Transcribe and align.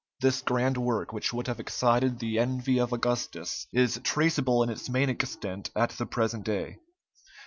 This 0.19 0.41
grand 0.41 0.77
work, 0.77 1.13
which 1.13 1.31
would 1.31 1.45
have 1.45 1.59
excited 1.59 2.17
the 2.17 2.39
envy 2.39 2.79
of 2.79 2.91
Augustus, 2.91 3.67
is 3.71 4.01
traceable 4.03 4.63
in 4.63 4.71
its 4.71 4.89
main 4.89 5.11
extent 5.11 5.69
at 5.75 5.91
the 5.91 6.07
present 6.07 6.43
day. 6.43 6.79